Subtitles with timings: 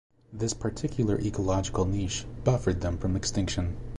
[0.33, 3.77] This particular ecological niche buffered them from extinction.